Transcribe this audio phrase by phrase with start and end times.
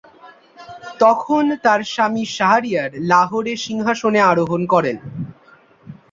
[0.99, 4.97] তখন তার স্বামী শাহরিয়ার লাহোরে সিংহাসনে আরোহণ করেন।